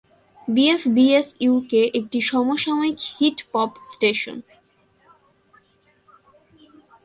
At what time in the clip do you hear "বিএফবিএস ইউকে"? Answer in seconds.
0.47-1.81